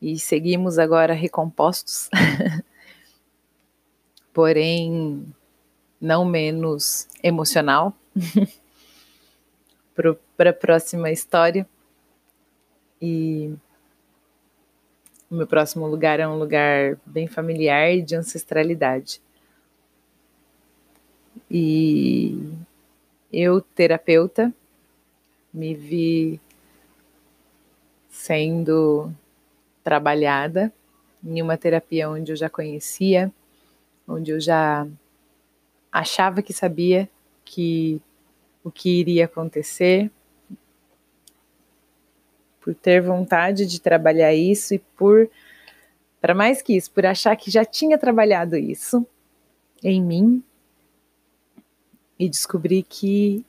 [0.00, 2.10] e seguimos agora recompostos,
[4.32, 5.26] porém
[6.00, 7.96] não menos emocional,
[10.36, 11.66] para a próxima história.
[13.00, 13.54] E
[15.30, 19.20] o meu próximo lugar é um lugar bem familiar e de ancestralidade.
[21.50, 22.52] E
[23.32, 24.52] eu, terapeuta,
[25.52, 26.40] me vi
[28.08, 29.12] sendo
[29.86, 30.72] trabalhada
[31.24, 33.32] em uma terapia onde eu já conhecia,
[34.08, 34.84] onde eu já
[35.92, 37.08] achava que sabia
[37.44, 38.02] que
[38.64, 40.10] o que iria acontecer,
[42.60, 45.30] por ter vontade de trabalhar isso e por,
[46.20, 49.06] para mais que isso, por achar que já tinha trabalhado isso
[49.84, 50.42] em mim
[52.18, 53.46] e descobri que,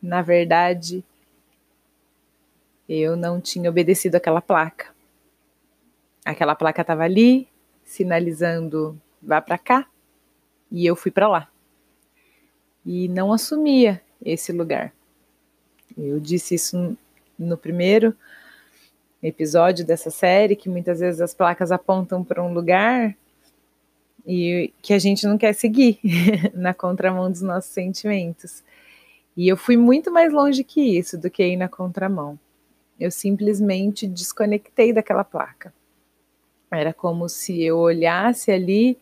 [0.00, 1.04] na verdade,
[2.88, 4.95] eu não tinha obedecido aquela placa.
[6.26, 7.46] Aquela placa estava ali,
[7.84, 9.86] sinalizando vá para cá,
[10.72, 11.48] e eu fui para lá.
[12.84, 14.92] E não assumia esse lugar.
[15.96, 16.98] Eu disse isso
[17.38, 18.12] no primeiro
[19.22, 23.16] episódio dessa série, que muitas vezes as placas apontam para um lugar
[24.26, 26.00] e que a gente não quer seguir
[26.52, 28.64] na contramão dos nossos sentimentos.
[29.36, 32.36] E eu fui muito mais longe que isso do que ir na contramão.
[32.98, 35.72] Eu simplesmente desconectei daquela placa.
[36.70, 38.98] Era como se eu olhasse ali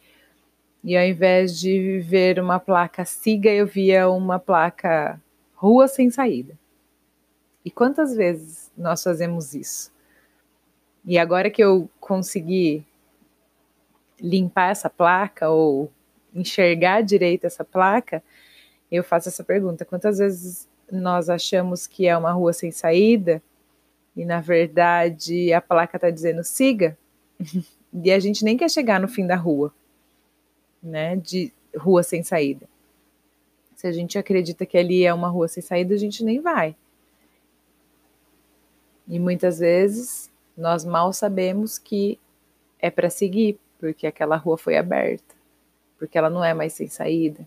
[0.82, 5.18] e ao invés de ver uma placa siga, eu via uma placa
[5.54, 6.58] rua sem saída.
[7.64, 9.90] E quantas vezes nós fazemos isso?
[11.06, 12.84] E agora que eu consegui
[14.20, 15.90] limpar essa placa ou
[16.34, 18.22] enxergar direito essa placa,
[18.92, 23.42] eu faço essa pergunta: quantas vezes nós achamos que é uma rua sem saída
[24.14, 26.96] e na verdade a placa está dizendo siga
[27.92, 29.72] e a gente nem quer chegar no fim da rua,
[30.82, 31.16] né?
[31.16, 32.68] De rua sem saída.
[33.76, 36.74] Se a gente acredita que ali é uma rua sem saída, a gente nem vai.
[39.06, 42.18] E muitas vezes nós mal sabemos que
[42.78, 45.34] é para seguir, porque aquela rua foi aberta,
[45.98, 47.46] porque ela não é mais sem saída,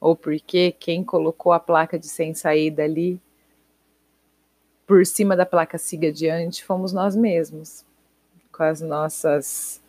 [0.00, 3.20] ou porque quem colocou a placa de sem saída ali
[4.86, 7.84] por cima da placa siga adiante fomos nós mesmos,
[8.52, 9.80] com as nossas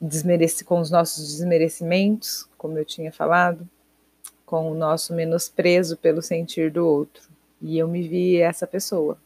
[0.00, 3.68] desmerece com os nossos desmerecimentos, como eu tinha falado,
[4.44, 7.22] com o nosso menosprezo pelo sentir do outro.
[7.60, 9.16] E eu me vi essa pessoa,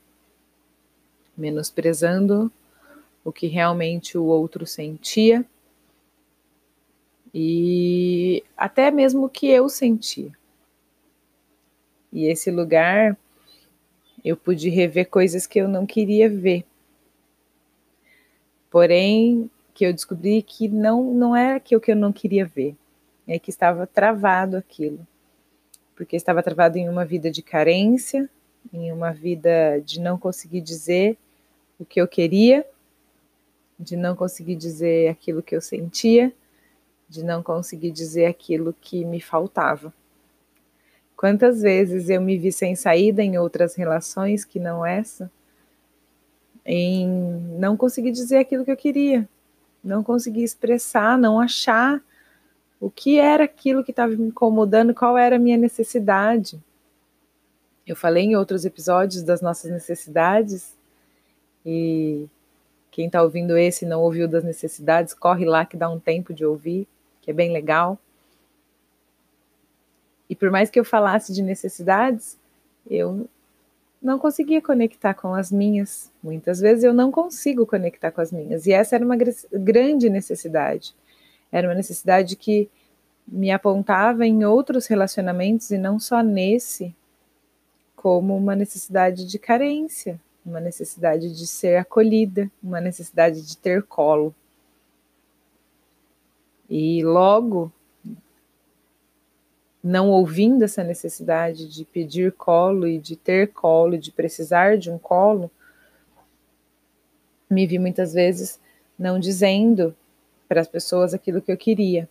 [1.37, 2.53] menosprezando
[3.25, 5.45] o que realmente o outro sentia
[7.33, 10.33] e até mesmo o que eu sentia.
[12.13, 13.17] E esse lugar
[14.25, 16.65] eu pude rever coisas que eu não queria ver.
[18.71, 22.77] Porém, que eu descobri que não não era aquilo que eu não queria ver,
[23.27, 25.07] é que estava travado aquilo.
[25.95, 28.29] Porque estava travado em uma vida de carência,
[28.73, 31.17] em uma vida de não conseguir dizer
[31.79, 32.67] o que eu queria,
[33.79, 36.33] de não conseguir dizer aquilo que eu sentia,
[37.09, 39.93] de não conseguir dizer aquilo que me faltava.
[41.17, 45.31] Quantas vezes eu me vi sem saída em outras relações que não essa,
[46.67, 47.07] em
[47.59, 49.27] não conseguir dizer aquilo que eu queria,
[49.83, 52.03] não conseguir expressar, não achar
[52.81, 56.61] o que era aquilo que estava me incomodando, qual era a minha necessidade.
[57.87, 60.75] Eu falei em outros episódios das nossas necessidades
[61.65, 62.27] e
[62.91, 66.35] quem está ouvindo esse e não ouviu das necessidades, corre lá que dá um tempo
[66.35, 66.89] de ouvir,
[67.23, 67.97] que é bem legal.
[70.29, 72.37] E por mais que eu falasse de necessidades,
[72.91, 73.29] eu
[74.07, 76.13] não conseguia conectar com as minhas.
[76.23, 78.65] Muitas vezes eu não consigo conectar com as minhas.
[78.65, 79.17] E essa era uma
[79.53, 80.95] grande necessidade.
[81.51, 82.71] Era uma necessidade que
[83.27, 86.95] me apontava em outros relacionamentos e não só nesse,
[87.97, 94.33] como uma necessidade de carência, uma necessidade de ser acolhida, uma necessidade de ter colo.
[96.71, 97.73] E logo,
[99.87, 104.99] não ouvindo essa necessidade de pedir colo e de ter colo, de precisar de um
[104.99, 105.49] colo,
[107.49, 108.61] me vi muitas vezes
[108.99, 109.95] não dizendo
[110.49, 112.09] para as pessoas aquilo que eu queria,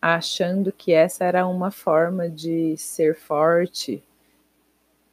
[0.00, 4.02] achando que essa era uma forma de ser forte.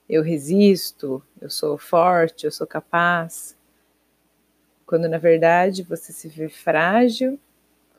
[0.08, 3.54] Eu resisto, eu sou forte, eu sou capaz.
[4.86, 7.38] Quando na verdade você se vê frágil,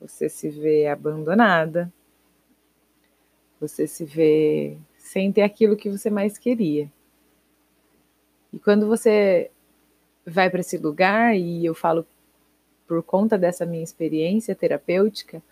[0.01, 1.93] você se vê abandonada,
[3.61, 6.91] você se vê sem ter aquilo que você mais queria.
[8.53, 9.51] E quando você
[10.27, 12.07] vai para esse lugar e eu falo
[12.87, 15.43] por conta dessa minha experiência terapêutica,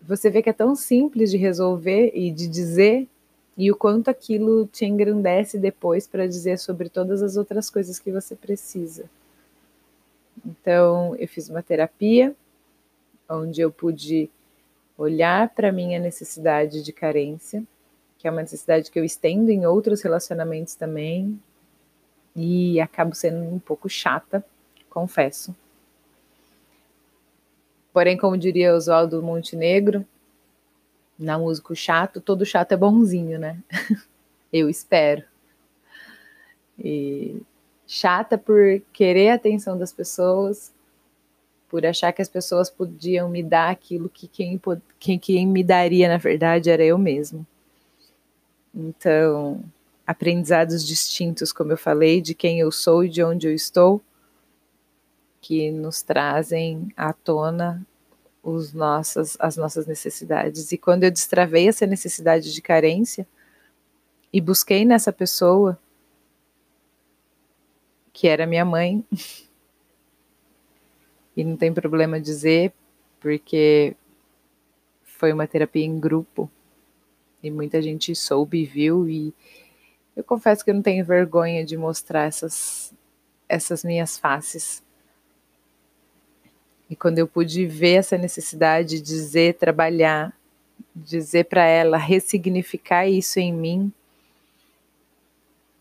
[0.00, 3.08] você vê que é tão simples de resolver e de dizer
[3.56, 8.10] e o quanto aquilo te engrandece depois para dizer sobre todas as outras coisas que
[8.10, 9.04] você precisa.
[10.44, 12.34] Então, eu fiz uma terapia
[13.28, 14.30] onde eu pude
[15.02, 17.62] olhar para minha necessidade de carência,
[18.18, 21.40] que é uma necessidade que eu estendo em outros relacionamentos também,
[22.36, 24.44] e acabo sendo um pouco chata,
[24.88, 25.54] confesso.
[27.92, 30.06] Porém, como diria Oswaldo Montenegro,
[31.18, 33.58] na música chato, todo chato é bonzinho, né?
[34.52, 35.24] eu espero.
[36.78, 37.42] E
[37.86, 40.71] chata por querer a atenção das pessoas,
[41.72, 44.60] por achar que as pessoas podiam me dar aquilo que quem,
[45.00, 47.46] quem, quem me daria, na verdade, era eu mesmo.
[48.74, 49.64] Então,
[50.06, 54.02] aprendizados distintos, como eu falei, de quem eu sou e de onde eu estou,
[55.40, 57.82] que nos trazem à tona
[58.42, 60.72] os nossas, as nossas necessidades.
[60.72, 63.26] E quando eu destravei essa necessidade de carência
[64.30, 65.78] e busquei nessa pessoa,
[68.12, 69.02] que era minha mãe,
[71.36, 72.72] e não tem problema dizer,
[73.20, 73.96] porque
[75.02, 76.50] foi uma terapia em grupo.
[77.42, 79.34] E muita gente soube viu e
[80.14, 82.94] eu confesso que eu não tenho vergonha de mostrar essas
[83.48, 84.82] essas minhas faces.
[86.88, 90.32] E quando eu pude ver essa necessidade, dizer, trabalhar,
[90.94, 93.92] dizer para ela, ressignificar isso em mim,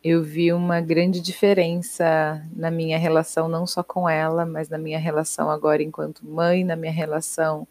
[0.04, 4.98] eu vi uma grande diferença na minha relação, não só com ela, mas na minha
[4.98, 7.68] relação agora enquanto mãe, na minha relação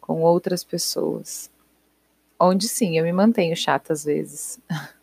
[0.00, 1.50] com outras pessoas.
[2.38, 4.60] Onde sim, eu me mantenho chata às vezes.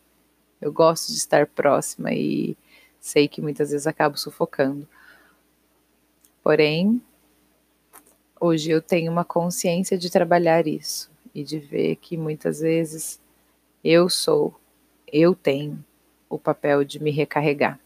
[0.60, 2.56] Eu gosto de estar próxima e
[2.98, 4.88] sei que muitas vezes acabo sufocando.
[6.42, 7.00] Porém,
[8.40, 13.20] hoje eu tenho uma consciência de trabalhar isso e de ver que muitas vezes
[13.84, 14.52] eu sou,
[15.12, 15.84] eu tenho
[16.28, 17.78] o papel de me recarregar.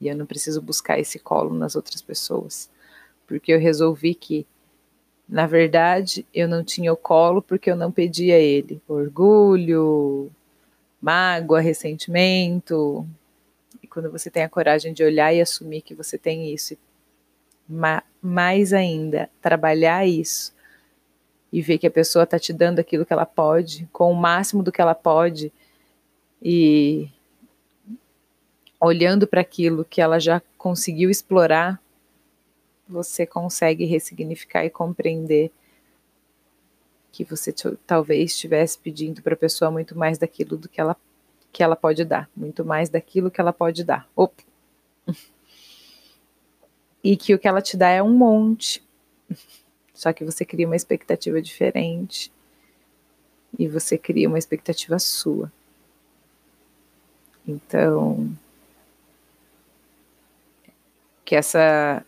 [0.00, 2.70] E eu não preciso buscar esse colo nas outras pessoas,
[3.26, 4.46] porque eu resolvi que,
[5.28, 8.80] na verdade, eu não tinha o colo porque eu não pedia ele.
[8.88, 10.30] Orgulho,
[11.00, 13.06] mágoa, ressentimento.
[13.82, 16.76] E quando você tem a coragem de olhar e assumir que você tem isso
[17.68, 20.52] ma mais ainda, trabalhar isso
[21.50, 24.62] e ver que a pessoa está te dando aquilo que ela pode, com o máximo
[24.62, 25.50] do que ela pode,
[26.42, 27.08] e
[28.80, 31.80] olhando para aquilo que ela já conseguiu explorar,
[32.88, 35.52] você consegue ressignificar e compreender
[37.12, 37.54] que você
[37.86, 40.96] talvez estivesse pedindo para a pessoa muito mais daquilo do que ela
[41.52, 44.08] que ela pode dar, muito mais daquilo que ela pode dar.
[44.14, 44.42] Opa
[47.02, 48.82] e que o que ela te dá é um monte.
[49.92, 52.32] Só que você cria uma expectativa diferente
[53.58, 55.52] e você cria uma expectativa sua.
[57.46, 58.30] Então,
[61.30, 62.04] que essa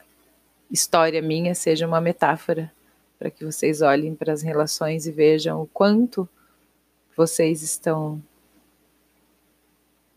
[0.69, 2.73] história minha seja uma metáfora
[3.21, 6.29] para que vocês olhem para as relações e vejam o quanto
[7.17, 8.21] vocês estão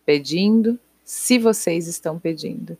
[0.03, 2.75] pedindo, se vocês estão pedindo.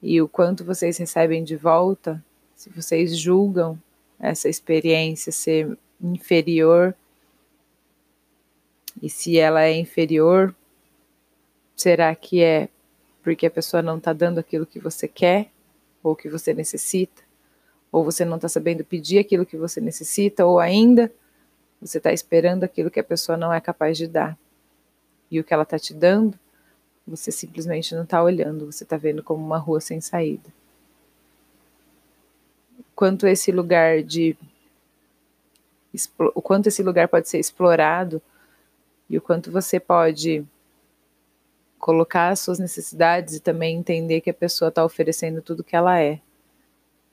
[0.00, 3.76] E o quanto vocês recebem de volta, se vocês julgam
[4.20, 6.94] essa experiência ser inferior,
[9.02, 10.54] e se ela é inferior,
[11.74, 12.68] será que é
[13.26, 15.50] porque a pessoa não está dando aquilo que você quer
[16.00, 17.24] ou que você necessita?
[17.90, 20.46] Ou você não está sabendo pedir aquilo que você necessita?
[20.46, 21.12] Ou ainda
[21.80, 24.38] você está esperando aquilo que a pessoa não é capaz de dar?
[25.28, 26.38] E o que ela está te dando
[27.04, 30.48] você simplesmente não está olhando, você está vendo como uma rua sem saída.
[32.94, 34.36] Quanto esse lugar de
[36.18, 38.22] o quanto esse lugar pode ser explorado
[39.10, 40.46] e o quanto você pode
[41.86, 46.00] colocar as suas necessidades e também entender que a pessoa está oferecendo tudo que ela
[46.00, 46.20] é,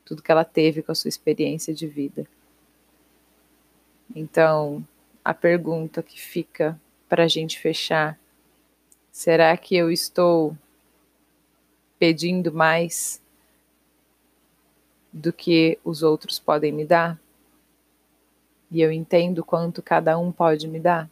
[0.03, 2.25] tudo que ela teve com a sua experiência de vida.
[4.15, 4.83] Então,
[5.23, 8.17] a pergunta que fica para a gente fechar
[9.13, 10.57] Será que eu estou
[11.99, 13.21] pedindo mais
[15.13, 17.21] do que os outros podem me dar?
[18.71, 21.07] E eu entendo quanto cada um pode me dar?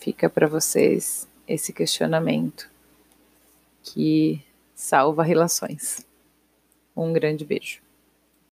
[0.00, 2.70] Fica para vocês esse questionamento
[3.82, 4.42] que
[4.74, 6.06] salva relações.
[6.96, 7.82] Um grande beijo.